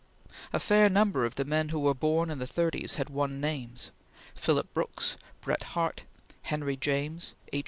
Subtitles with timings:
[0.51, 3.91] A fair number of the men who were born in the thirties had won names
[4.33, 6.05] Phillips Brooks; Bret Harte;
[6.41, 7.59] Henry James; H.